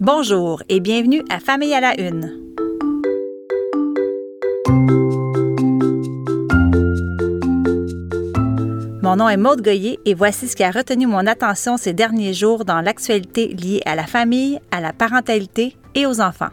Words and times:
Bonjour 0.00 0.62
et 0.70 0.80
bienvenue 0.80 1.22
à 1.28 1.40
Famille 1.40 1.74
à 1.74 1.80
la 1.82 2.00
Une. 2.00 2.32
Mon 9.02 9.16
nom 9.16 9.28
est 9.28 9.36
Maude 9.36 9.60
Goyer 9.60 9.98
et 10.06 10.14
voici 10.14 10.48
ce 10.48 10.56
qui 10.56 10.64
a 10.64 10.70
retenu 10.70 11.06
mon 11.06 11.26
attention 11.26 11.76
ces 11.76 11.92
derniers 11.92 12.32
jours 12.32 12.64
dans 12.64 12.80
l'actualité 12.80 13.48
liée 13.48 13.82
à 13.84 13.94
la 13.94 14.06
famille, 14.06 14.58
à 14.70 14.80
la 14.80 14.94
parentalité 14.94 15.76
et 15.94 16.06
aux 16.06 16.22
enfants. 16.22 16.48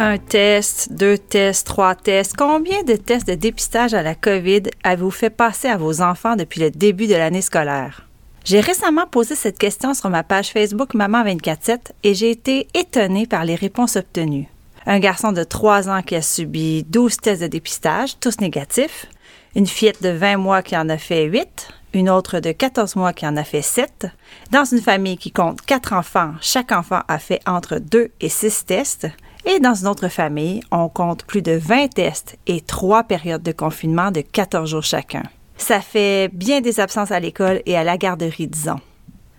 Un 0.00 0.18
test, 0.18 0.92
deux 0.92 1.16
tests, 1.16 1.68
trois 1.68 1.94
tests. 1.94 2.36
Combien 2.36 2.82
de 2.82 2.96
tests 2.96 3.28
de 3.28 3.34
dépistage 3.34 3.94
à 3.94 4.02
la 4.02 4.16
COVID 4.16 4.62
avez-vous 4.82 5.12
fait 5.12 5.30
passer 5.30 5.68
à 5.68 5.76
vos 5.76 6.00
enfants 6.00 6.34
depuis 6.34 6.60
le 6.60 6.72
début 6.72 7.06
de 7.06 7.14
l'année 7.14 7.42
scolaire? 7.42 8.04
J'ai 8.44 8.58
récemment 8.58 9.06
posé 9.06 9.36
cette 9.36 9.56
question 9.56 9.94
sur 9.94 10.10
ma 10.10 10.24
page 10.24 10.50
Facebook 10.50 10.94
Maman 10.94 11.22
24-7 11.22 11.78
et 12.02 12.14
j'ai 12.14 12.32
été 12.32 12.66
étonnée 12.74 13.28
par 13.28 13.44
les 13.44 13.54
réponses 13.54 13.94
obtenues. 13.94 14.48
Un 14.84 14.98
garçon 14.98 15.30
de 15.30 15.44
3 15.44 15.88
ans 15.88 16.02
qui 16.02 16.16
a 16.16 16.22
subi 16.22 16.82
12 16.82 17.16
tests 17.18 17.42
de 17.42 17.46
dépistage, 17.46 18.18
tous 18.18 18.40
négatifs. 18.40 19.06
Une 19.54 19.68
fillette 19.68 20.02
de 20.02 20.08
20 20.08 20.38
mois 20.38 20.62
qui 20.62 20.76
en 20.76 20.88
a 20.88 20.98
fait 20.98 21.24
8. 21.24 21.68
Une 21.94 22.10
autre 22.10 22.40
de 22.40 22.50
14 22.50 22.96
mois 22.96 23.12
qui 23.12 23.28
en 23.28 23.36
a 23.36 23.44
fait 23.44 23.62
7. 23.62 24.08
Dans 24.50 24.64
une 24.64 24.80
famille 24.80 25.16
qui 25.16 25.30
compte 25.30 25.62
4 25.62 25.92
enfants, 25.92 26.34
chaque 26.40 26.72
enfant 26.72 27.02
a 27.06 27.20
fait 27.20 27.40
entre 27.46 27.78
2 27.78 28.10
et 28.20 28.28
6 28.28 28.66
tests. 28.66 29.06
Et 29.46 29.60
dans 29.60 29.74
une 29.74 29.88
autre 29.88 30.08
famille, 30.08 30.62
on 30.70 30.88
compte 30.88 31.24
plus 31.24 31.42
de 31.42 31.52
20 31.52 31.88
tests 31.88 32.38
et 32.46 32.60
trois 32.62 33.04
périodes 33.04 33.42
de 33.42 33.52
confinement 33.52 34.10
de 34.10 34.22
14 34.22 34.70
jours 34.70 34.82
chacun. 34.82 35.22
Ça 35.56 35.80
fait 35.80 36.28
bien 36.32 36.60
des 36.60 36.80
absences 36.80 37.10
à 37.10 37.20
l'école 37.20 37.60
et 37.66 37.76
à 37.76 37.84
la 37.84 37.98
garderie, 37.98 38.48
disons. 38.48 38.80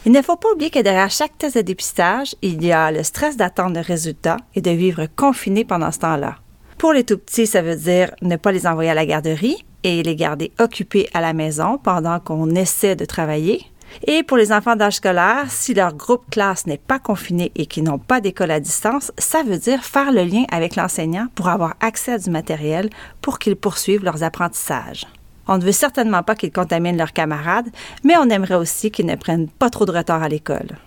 Il 0.06 0.12
ne 0.12 0.22
faut 0.22 0.36
pas 0.36 0.52
oublier 0.54 0.70
que 0.70 0.80
derrière 0.80 1.10
chaque 1.10 1.38
test 1.38 1.58
de 1.58 1.62
dépistage, 1.62 2.36
il 2.44 2.64
y 2.64 2.72
a 2.72 2.92
le 2.92 3.02
stress 3.02 3.38
d'attendre 3.38 3.76
le 3.76 3.82
résultat 3.82 4.38
et 4.54 4.62
de 4.62 4.70
vivre 4.70 5.08
confiné 5.16 5.66
pendant 5.66 5.92
ce 5.92 6.00
temps-là. 6.00 6.36
Pour 6.78 6.94
les 6.94 7.04
tout 7.04 7.18
petits, 7.18 7.48
ça 7.48 7.64
veut 7.64 7.76
dire 7.76 8.12
ne 8.22 8.36
pas 8.36 8.52
les 8.52 8.68
envoyer 8.68 8.92
à 8.92 8.94
la 8.94 9.08
garderie 9.08 9.66
et 9.84 10.04
les 10.04 10.16
garder 10.16 10.52
occupés 10.60 11.10
à 11.16 11.22
la 11.22 11.34
maison 11.34 11.80
pendant 11.80 12.20
qu'on 12.20 12.52
essaie 12.52 12.96
de 12.96 13.06
travailler. 13.06 13.66
Et 14.04 14.24
pour 14.24 14.38
les 14.38 14.52
enfants 14.52 14.76
d'âge 14.76 14.96
scolaire, 14.96 15.46
si 15.50 15.74
leur 15.74 15.94
groupe 15.94 16.30
classe 16.30 16.68
n'est 16.68 16.78
pas 16.78 17.00
confiné 17.00 17.52
et 17.56 17.66
qu'ils 17.66 17.84
n'ont 17.84 18.00
pas 18.00 18.22
d'école 18.22 18.52
à 18.52 18.60
distance, 18.60 19.12
ça 19.18 19.44
veut 19.44 19.58
dire 19.58 19.84
faire 19.84 20.12
le 20.12 20.24
lien 20.24 20.44
avec 20.52 20.76
l'enseignant 20.76 21.28
pour 21.36 21.48
avoir 21.48 21.76
accès 21.80 22.14
à 22.14 22.18
du 22.18 22.30
matériel 22.30 22.90
pour 23.22 23.40
qu'ils 23.40 23.56
poursuivent 23.56 24.04
leurs 24.04 24.24
apprentissages. 24.24 25.08
On 25.48 25.58
ne 25.58 25.64
veut 25.64 25.72
certainement 25.72 26.24
pas 26.24 26.36
qu'ils 26.36 26.52
contaminent 26.52 26.98
leurs 26.98 27.14
camarades, 27.14 27.70
mais 28.04 28.18
on 28.18 28.30
aimerait 28.30 28.56
aussi 28.56 28.92
qu'ils 28.92 29.06
ne 29.06 29.16
prennent 29.16 29.48
pas 29.48 29.70
trop 29.70 29.86
de 29.86 29.92
retard 29.92 30.24
à 30.24 30.30
l'école. 30.30 30.78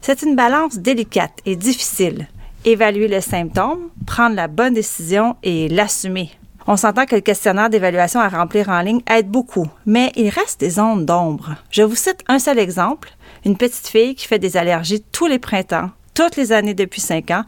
C'est 0.00 0.22
une 0.22 0.36
balance 0.36 0.78
délicate 0.78 1.38
et 1.44 1.56
difficile. 1.56 2.28
Évaluer 2.64 3.08
les 3.08 3.20
symptômes, 3.20 3.90
prendre 4.06 4.36
la 4.36 4.48
bonne 4.48 4.74
décision 4.74 5.36
et 5.42 5.68
l'assumer 5.68 6.30
on 6.66 6.76
s'entend 6.76 7.06
que 7.06 7.14
le 7.14 7.20
questionnaire 7.20 7.70
d'évaluation 7.70 8.20
à 8.20 8.28
remplir 8.28 8.68
en 8.68 8.80
ligne 8.80 9.02
aide 9.08 9.30
beaucoup, 9.30 9.68
mais 9.84 10.12
il 10.16 10.28
reste 10.28 10.60
des 10.60 10.70
zones 10.70 11.06
d'ombre. 11.06 11.54
Je 11.70 11.82
vous 11.82 11.94
cite 11.94 12.22
un 12.28 12.38
seul 12.38 12.58
exemple, 12.58 13.10
une 13.44 13.56
petite 13.56 13.86
fille 13.86 14.14
qui 14.14 14.26
fait 14.26 14.38
des 14.38 14.56
allergies 14.56 15.04
tous 15.12 15.26
les 15.26 15.38
printemps, 15.38 15.90
toutes 16.14 16.36
les 16.36 16.52
années 16.52 16.74
depuis 16.74 17.00
cinq 17.00 17.30
ans, 17.30 17.44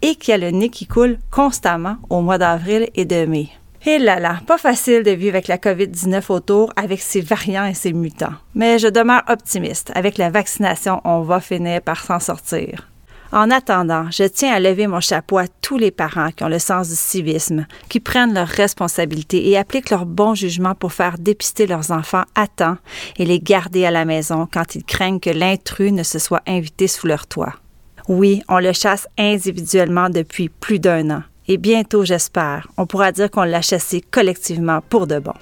et 0.00 0.14
qui 0.14 0.32
a 0.32 0.38
le 0.38 0.50
nez 0.50 0.68
qui 0.68 0.86
coule 0.86 1.18
constamment 1.30 1.96
au 2.10 2.20
mois 2.20 2.38
d'avril 2.38 2.88
et 2.94 3.04
de 3.04 3.24
mai. 3.24 3.48
Et 3.84 3.98
là 3.98 4.20
là, 4.20 4.38
pas 4.46 4.58
facile 4.58 5.02
de 5.02 5.10
vivre 5.10 5.34
avec 5.34 5.48
la 5.48 5.58
COVID-19 5.58 6.30
autour, 6.30 6.72
avec 6.76 7.00
ses 7.00 7.20
variants 7.20 7.66
et 7.66 7.74
ses 7.74 7.92
mutants. 7.92 8.34
Mais 8.54 8.78
je 8.78 8.86
demeure 8.86 9.22
optimiste. 9.28 9.90
Avec 9.96 10.18
la 10.18 10.30
vaccination, 10.30 11.00
on 11.04 11.22
va 11.22 11.40
finir 11.40 11.82
par 11.82 12.04
s'en 12.04 12.20
sortir. 12.20 12.91
En 13.32 13.50
attendant, 13.50 14.10
je 14.10 14.24
tiens 14.24 14.52
à 14.52 14.60
lever 14.60 14.86
mon 14.86 15.00
chapeau 15.00 15.38
à 15.38 15.46
tous 15.62 15.78
les 15.78 15.90
parents 15.90 16.30
qui 16.30 16.44
ont 16.44 16.48
le 16.48 16.58
sens 16.58 16.90
du 16.90 16.94
civisme, 16.94 17.66
qui 17.88 17.98
prennent 17.98 18.34
leurs 18.34 18.46
responsabilités 18.46 19.48
et 19.48 19.56
appliquent 19.56 19.88
leur 19.88 20.04
bon 20.04 20.34
jugement 20.34 20.74
pour 20.74 20.92
faire 20.92 21.16
dépister 21.18 21.66
leurs 21.66 21.92
enfants 21.92 22.24
à 22.34 22.46
temps 22.46 22.76
et 23.16 23.24
les 23.24 23.40
garder 23.40 23.86
à 23.86 23.90
la 23.90 24.04
maison 24.04 24.46
quand 24.52 24.74
ils 24.74 24.84
craignent 24.84 25.18
que 25.18 25.30
l'intrus 25.30 25.92
ne 25.92 26.02
se 26.02 26.18
soit 26.18 26.42
invité 26.46 26.88
sous 26.88 27.06
leur 27.06 27.26
toit. 27.26 27.54
Oui, 28.06 28.42
on 28.48 28.58
le 28.58 28.74
chasse 28.74 29.08
individuellement 29.16 30.10
depuis 30.10 30.50
plus 30.50 30.78
d'un 30.78 31.10
an. 31.10 31.22
Et 31.48 31.56
bientôt, 31.56 32.04
j'espère, 32.04 32.68
on 32.76 32.84
pourra 32.84 33.12
dire 33.12 33.30
qu'on 33.30 33.44
l'a 33.44 33.62
chassé 33.62 34.02
collectivement 34.02 34.82
pour 34.90 35.06
de 35.06 35.18
bon. 35.18 35.34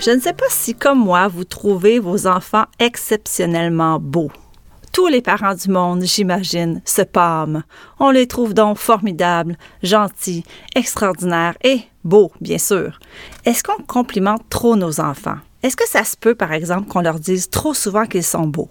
Je 0.00 0.12
ne 0.12 0.18
sais 0.18 0.32
pas 0.32 0.46
si, 0.48 0.74
comme 0.74 0.98
moi, 0.98 1.28
vous 1.28 1.44
trouvez 1.44 1.98
vos 1.98 2.26
enfants 2.26 2.64
exceptionnellement 2.78 3.98
beaux. 4.00 4.30
Tous 4.94 5.08
les 5.08 5.20
parents 5.20 5.54
du 5.54 5.68
monde, 5.68 6.04
j'imagine, 6.04 6.80
se 6.86 7.02
pâment. 7.02 7.64
On 7.98 8.10
les 8.10 8.26
trouve 8.26 8.54
donc 8.54 8.78
formidables, 8.78 9.58
gentils, 9.82 10.42
extraordinaires 10.74 11.58
et 11.62 11.82
beaux, 12.02 12.32
bien 12.40 12.56
sûr. 12.56 12.98
Est-ce 13.44 13.62
qu'on 13.62 13.82
complimente 13.82 14.48
trop 14.48 14.74
nos 14.74 15.00
enfants? 15.00 15.36
Est-ce 15.62 15.76
que 15.76 15.86
ça 15.86 16.02
se 16.02 16.16
peut, 16.16 16.34
par 16.34 16.52
exemple, 16.52 16.88
qu'on 16.88 17.02
leur 17.02 17.20
dise 17.20 17.50
trop 17.50 17.74
souvent 17.74 18.06
qu'ils 18.06 18.24
sont 18.24 18.46
beaux? 18.46 18.70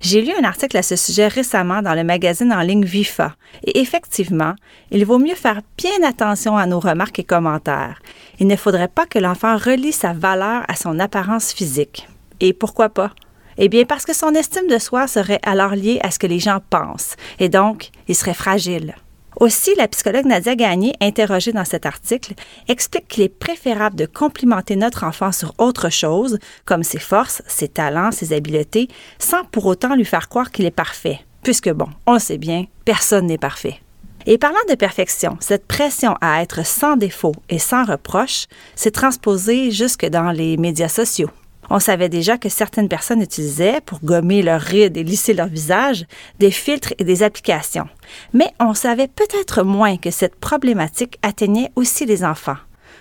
J'ai 0.00 0.22
lu 0.22 0.32
un 0.38 0.44
article 0.44 0.76
à 0.76 0.82
ce 0.82 0.96
sujet 0.96 1.28
récemment 1.28 1.82
dans 1.82 1.94
le 1.94 2.04
magazine 2.04 2.52
en 2.52 2.60
ligne 2.60 2.84
VIFA, 2.84 3.34
et 3.64 3.80
effectivement, 3.80 4.54
il 4.90 5.04
vaut 5.04 5.18
mieux 5.18 5.34
faire 5.34 5.60
bien 5.76 6.02
attention 6.06 6.56
à 6.56 6.66
nos 6.66 6.80
remarques 6.80 7.18
et 7.18 7.24
commentaires. 7.24 8.00
Il 8.38 8.46
ne 8.46 8.56
faudrait 8.56 8.88
pas 8.88 9.06
que 9.06 9.18
l'enfant 9.18 9.56
relie 9.56 9.92
sa 9.92 10.12
valeur 10.12 10.64
à 10.68 10.76
son 10.76 10.98
apparence 10.98 11.52
physique. 11.52 12.08
Et 12.40 12.52
pourquoi 12.52 12.88
pas? 12.88 13.12
Eh 13.58 13.68
bien, 13.68 13.84
parce 13.84 14.04
que 14.04 14.14
son 14.14 14.34
estime 14.34 14.66
de 14.66 14.78
soi 14.78 15.06
serait 15.06 15.40
alors 15.42 15.74
liée 15.74 16.00
à 16.02 16.10
ce 16.10 16.18
que 16.18 16.26
les 16.26 16.40
gens 16.40 16.60
pensent, 16.70 17.16
et 17.38 17.48
donc, 17.48 17.90
il 18.08 18.14
serait 18.14 18.34
fragile. 18.34 18.94
Aussi, 19.40 19.74
la 19.76 19.88
psychologue 19.88 20.26
Nadia 20.26 20.54
Gagné, 20.54 20.94
interrogée 21.00 21.52
dans 21.52 21.64
cet 21.64 21.86
article, 21.86 22.34
explique 22.68 23.08
qu'il 23.08 23.24
est 23.24 23.28
préférable 23.28 23.96
de 23.96 24.06
complimenter 24.06 24.76
notre 24.76 25.04
enfant 25.04 25.32
sur 25.32 25.54
autre 25.58 25.88
chose, 25.90 26.38
comme 26.64 26.82
ses 26.82 26.98
forces, 26.98 27.42
ses 27.46 27.68
talents, 27.68 28.12
ses 28.12 28.32
habiletés, 28.32 28.88
sans 29.18 29.44
pour 29.44 29.66
autant 29.66 29.94
lui 29.94 30.04
faire 30.04 30.28
croire 30.28 30.50
qu'il 30.50 30.66
est 30.66 30.70
parfait, 30.70 31.20
puisque 31.42 31.70
bon, 31.70 31.88
on 32.06 32.14
le 32.14 32.18
sait 32.18 32.38
bien, 32.38 32.66
personne 32.84 33.26
n'est 33.26 33.38
parfait. 33.38 33.80
Et 34.26 34.38
parlant 34.38 34.56
de 34.68 34.74
perfection, 34.76 35.36
cette 35.40 35.66
pression 35.66 36.16
à 36.20 36.42
être 36.42 36.64
sans 36.64 36.96
défaut 36.96 37.34
et 37.48 37.58
sans 37.58 37.84
reproche 37.84 38.46
s'est 38.76 38.92
transposée 38.92 39.72
jusque 39.72 40.06
dans 40.06 40.30
les 40.30 40.56
médias 40.56 40.88
sociaux. 40.88 41.30
On 41.74 41.78
savait 41.78 42.10
déjà 42.10 42.36
que 42.36 42.50
certaines 42.50 42.90
personnes 42.90 43.22
utilisaient, 43.22 43.80
pour 43.80 44.00
gommer 44.00 44.42
leurs 44.42 44.60
rides 44.60 44.98
et 44.98 45.02
lisser 45.02 45.32
leur 45.32 45.46
visage, 45.46 46.04
des 46.38 46.50
filtres 46.50 46.92
et 46.98 47.04
des 47.04 47.22
applications. 47.22 47.88
Mais 48.34 48.48
on 48.60 48.74
savait 48.74 49.08
peut-être 49.08 49.62
moins 49.62 49.96
que 49.96 50.10
cette 50.10 50.36
problématique 50.36 51.18
atteignait 51.22 51.72
aussi 51.74 52.04
les 52.04 52.24
enfants. 52.24 52.58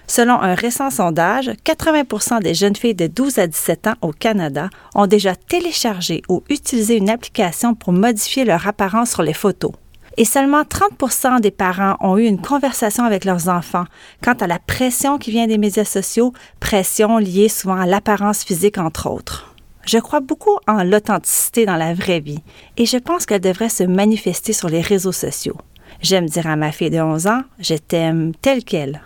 Selon 0.08 0.40
un 0.40 0.56
récent 0.56 0.90
sondage, 0.90 1.52
80% 1.66 2.42
des 2.42 2.54
jeunes 2.54 2.78
filles 2.78 2.96
de 2.96 3.08
12 3.08 3.40
à 3.40 3.48
17 3.48 3.88
ans 3.88 3.96
au 4.00 4.14
Canada 4.14 4.70
ont 4.96 5.06
déjà 5.06 5.36
téléchargé 5.36 6.22
ou 6.30 6.42
utilisé 6.48 6.96
une 6.96 7.10
application 7.10 7.76
pour 7.76 7.92
modifier 7.92 8.46
leur 8.46 8.66
apparence 8.68 9.12
sur 9.12 9.22
les 9.22 9.34
photos 9.34 9.74
et 10.22 10.26
seulement 10.26 10.62
30% 10.62 11.42
des 11.42 11.50
parents 11.50 11.98
ont 12.00 12.16
eu 12.16 12.26
une 12.26 12.40
conversation 12.40 13.04
avec 13.06 13.26
leurs 13.26 13.50
enfants 13.50 13.86
quant 14.24 14.36
à 14.36 14.46
la 14.46 14.60
pression 14.60 15.18
qui 15.18 15.32
vient 15.32 15.48
des 15.48 15.58
médias 15.58 15.84
sociaux, 15.84 16.32
pression 16.60 17.18
liée 17.18 17.50
souvent 17.50 17.82
à 17.82 17.88
l'apparence 17.88 18.44
physique 18.44 18.78
entre 18.78 19.10
autres. 19.10 19.56
Je 19.84 19.98
crois 19.98 20.20
beaucoup 20.20 20.60
en 20.68 20.84
l'authenticité 20.84 21.66
dans 21.66 21.76
la 21.76 21.96
vraie 21.96 22.20
vie 22.20 22.44
et 22.78 22.86
je 22.86 22.98
pense 22.98 23.26
qu'elle 23.26 23.42
devrait 23.42 23.68
se 23.68 23.84
manifester 23.84 24.54
sur 24.54 24.70
les 24.70 24.82
réseaux 24.82 25.12
sociaux. 25.12 25.58
J'aime 26.02 26.28
dire 26.28 26.46
à 26.46 26.56
ma 26.56 26.72
fille 26.72 26.92
de 26.92 27.02
11 27.02 27.26
ans, 27.26 27.42
je 27.58 27.74
t'aime 27.74 28.34
telle 28.44 28.64
qu'elle. 28.64 29.02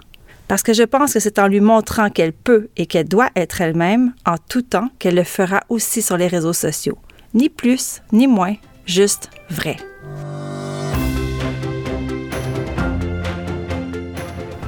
Parce 0.49 0.63
que 0.63 0.73
je 0.73 0.83
pense 0.83 1.13
que 1.13 1.21
c'est 1.21 1.39
en 1.39 1.47
lui 1.47 1.61
montrant 1.61 2.09
qu'elle 2.09 2.33
peut 2.33 2.67
et 2.75 2.87
qu'elle 2.87 3.07
doit 3.07 3.29
être 3.37 3.61
elle-même 3.61 4.13
en 4.25 4.35
tout 4.49 4.63
temps 4.63 4.89
qu'elle 4.99 5.15
le 5.15 5.23
fera 5.23 5.61
aussi 5.69 6.01
sur 6.01 6.17
les 6.17 6.27
réseaux 6.27 6.51
sociaux. 6.51 6.97
Ni 7.33 7.47
plus, 7.47 8.01
ni 8.11 8.27
moins, 8.27 8.55
juste 8.85 9.29
vrai. 9.49 9.77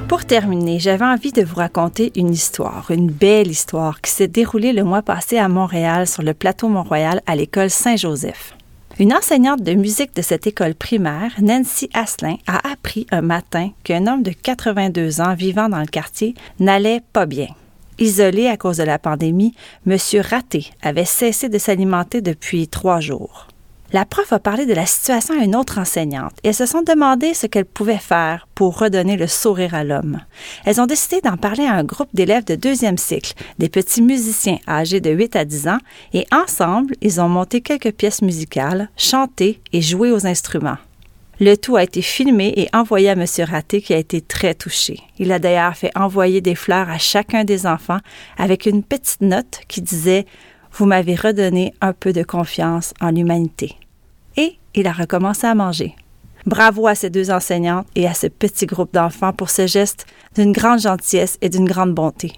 Pour 0.08 0.24
terminer, 0.24 0.78
j'avais 0.78 1.04
envie 1.04 1.32
de 1.32 1.42
vous 1.42 1.56
raconter 1.56 2.12
une 2.16 2.32
histoire, 2.32 2.90
une 2.90 3.10
belle 3.10 3.48
histoire 3.48 4.00
qui 4.00 4.10
s'est 4.10 4.26
déroulée 4.26 4.72
le 4.72 4.82
mois 4.82 5.02
passé 5.02 5.36
à 5.36 5.50
Montréal 5.50 6.06
sur 6.06 6.22
le 6.22 6.32
plateau 6.32 6.68
Mont-Royal 6.68 7.20
à 7.26 7.36
l'école 7.36 7.68
Saint-Joseph. 7.68 8.56
Une 8.98 9.12
enseignante 9.12 9.62
de 9.62 9.74
musique 9.74 10.16
de 10.16 10.22
cette 10.22 10.46
école 10.46 10.74
primaire, 10.74 11.32
Nancy 11.42 11.90
Asselin, 11.92 12.36
a 12.46 12.72
appris 12.72 13.06
un 13.10 13.20
matin 13.20 13.70
qu'un 13.84 14.06
homme 14.06 14.22
de 14.22 14.30
82 14.30 15.20
ans 15.20 15.34
vivant 15.34 15.68
dans 15.68 15.80
le 15.80 15.86
quartier 15.86 16.34
n'allait 16.58 17.02
pas 17.12 17.26
bien. 17.26 17.48
Isolé 17.98 18.48
à 18.48 18.56
cause 18.56 18.78
de 18.78 18.84
la 18.84 18.98
pandémie, 18.98 19.54
M. 19.86 19.98
Raté 20.22 20.70
avait 20.80 21.04
cessé 21.04 21.50
de 21.50 21.58
s'alimenter 21.58 22.22
depuis 22.22 22.66
trois 22.66 23.00
jours. 23.00 23.46
La 23.90 24.04
prof 24.04 24.34
a 24.34 24.38
parlé 24.38 24.66
de 24.66 24.74
la 24.74 24.84
situation 24.84 25.40
à 25.40 25.42
une 25.42 25.56
autre 25.56 25.78
enseignante 25.78 26.34
et 26.44 26.48
elles 26.48 26.54
se 26.54 26.66
sont 26.66 26.82
demandé 26.82 27.32
ce 27.32 27.46
qu'elles 27.46 27.64
pouvaient 27.64 27.96
faire 27.96 28.46
pour 28.54 28.78
redonner 28.78 29.16
le 29.16 29.26
sourire 29.26 29.74
à 29.74 29.82
l'homme. 29.82 30.20
Elles 30.66 30.78
ont 30.78 30.86
décidé 30.86 31.22
d'en 31.22 31.38
parler 31.38 31.64
à 31.64 31.72
un 31.72 31.84
groupe 31.84 32.10
d'élèves 32.12 32.44
de 32.44 32.54
deuxième 32.54 32.98
cycle, 32.98 33.32
des 33.58 33.70
petits 33.70 34.02
musiciens 34.02 34.58
âgés 34.68 35.00
de 35.00 35.10
8 35.10 35.36
à 35.36 35.46
10 35.46 35.68
ans, 35.68 35.78
et 36.12 36.26
ensemble, 36.30 36.96
ils 37.00 37.18
ont 37.18 37.30
monté 37.30 37.62
quelques 37.62 37.92
pièces 37.92 38.20
musicales, 38.20 38.90
chanté 38.98 39.62
et 39.72 39.80
joué 39.80 40.10
aux 40.10 40.26
instruments. 40.26 40.76
Le 41.40 41.56
tout 41.56 41.76
a 41.76 41.84
été 41.84 42.02
filmé 42.02 42.52
et 42.56 42.68
envoyé 42.74 43.08
à 43.08 43.12
M. 43.12 43.24
Raté 43.48 43.80
qui 43.80 43.94
a 43.94 43.98
été 43.98 44.20
très 44.20 44.54
touché. 44.54 45.00
Il 45.18 45.32
a 45.32 45.38
d'ailleurs 45.38 45.76
fait 45.76 45.96
envoyer 45.96 46.42
des 46.42 46.56
fleurs 46.56 46.90
à 46.90 46.98
chacun 46.98 47.44
des 47.44 47.64
enfants 47.64 48.00
avec 48.36 48.66
une 48.66 48.82
petite 48.82 49.22
note 49.22 49.60
qui 49.68 49.80
disait 49.80 50.26
Vous 50.72 50.86
m'avez 50.86 51.14
redonné 51.14 51.74
un 51.80 51.92
peu 51.92 52.12
de 52.12 52.22
confiance 52.22 52.94
en 53.00 53.10
l'humanité. 53.10 53.76
Et 54.36 54.58
il 54.74 54.86
a 54.86 54.92
recommencé 54.92 55.46
à 55.46 55.54
manger. 55.54 55.94
Bravo 56.46 56.86
à 56.86 56.94
ces 56.94 57.10
deux 57.10 57.30
enseignantes 57.30 57.86
et 57.94 58.06
à 58.06 58.14
ce 58.14 58.26
petit 58.26 58.66
groupe 58.66 58.94
d'enfants 58.94 59.32
pour 59.32 59.50
ce 59.50 59.66
geste 59.66 60.06
d'une 60.34 60.52
grande 60.52 60.80
gentillesse 60.80 61.36
et 61.40 61.48
d'une 61.48 61.66
grande 61.66 61.94
bonté. 61.94 62.32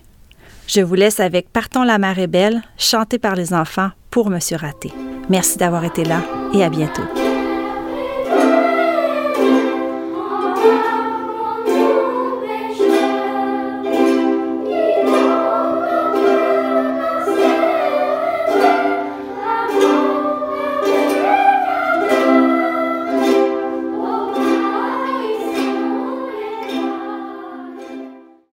Je 0.67 0.81
vous 0.81 0.95
laisse 0.95 1.21
avec 1.21 1.53
Partons 1.53 1.85
la 1.85 1.99
marée 1.99 2.27
belle, 2.27 2.63
chanté 2.79 3.19
par 3.19 3.35
les 3.35 3.53
enfants 3.53 3.91
pour 4.11 4.33
M. 4.33 4.39
Raté. 4.53 4.93
Merci 5.29 5.59
d'avoir 5.59 5.85
été 5.85 6.05
là 6.05 6.23
et 6.55 6.65
à 6.65 6.71
bientôt. 6.71 7.30